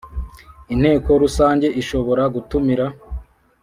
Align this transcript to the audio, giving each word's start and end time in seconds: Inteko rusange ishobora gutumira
Inteko 0.73 1.09
rusange 1.23 1.67
ishobora 1.81 2.23
gutumira 2.33 2.85